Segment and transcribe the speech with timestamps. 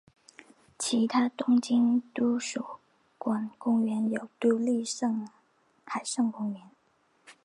[0.79, 2.79] 其他东京都所
[3.19, 4.83] 管公园有都立
[5.85, 6.61] 海上公园。